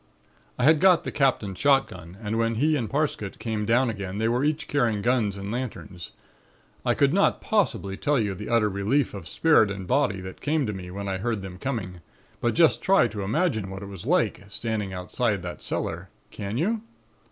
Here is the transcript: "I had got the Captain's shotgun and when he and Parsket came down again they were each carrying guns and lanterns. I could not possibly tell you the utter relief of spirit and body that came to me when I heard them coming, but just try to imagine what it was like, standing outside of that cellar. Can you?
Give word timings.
"I 0.57 0.63
had 0.63 0.79
got 0.79 1.03
the 1.03 1.11
Captain's 1.11 1.59
shotgun 1.59 2.17
and 2.23 2.39
when 2.39 2.55
he 2.55 2.75
and 2.75 2.89
Parsket 2.89 3.37
came 3.37 3.67
down 3.67 3.87
again 3.87 4.17
they 4.17 4.27
were 4.27 4.43
each 4.43 4.67
carrying 4.67 5.03
guns 5.03 5.37
and 5.37 5.51
lanterns. 5.51 6.09
I 6.83 6.95
could 6.95 7.13
not 7.13 7.39
possibly 7.39 7.97
tell 7.97 8.17
you 8.19 8.33
the 8.33 8.49
utter 8.49 8.67
relief 8.67 9.13
of 9.13 9.27
spirit 9.27 9.69
and 9.69 9.85
body 9.85 10.19
that 10.19 10.41
came 10.41 10.65
to 10.65 10.73
me 10.73 10.89
when 10.89 11.07
I 11.07 11.19
heard 11.19 11.43
them 11.43 11.59
coming, 11.59 12.01
but 12.39 12.55
just 12.55 12.81
try 12.81 13.07
to 13.09 13.21
imagine 13.21 13.69
what 13.69 13.83
it 13.83 13.89
was 13.89 14.07
like, 14.07 14.43
standing 14.47 14.91
outside 14.91 15.35
of 15.35 15.41
that 15.43 15.61
cellar. 15.61 16.09
Can 16.31 16.57
you? 16.57 16.81